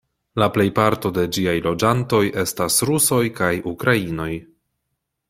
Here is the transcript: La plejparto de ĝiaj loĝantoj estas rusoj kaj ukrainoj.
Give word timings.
La 0.43 0.45
plejparto 0.53 1.11
de 1.17 1.25
ĝiaj 1.37 1.53
loĝantoj 1.67 2.23
estas 2.45 2.79
rusoj 2.91 3.21
kaj 3.41 3.51
ukrainoj. 3.77 4.31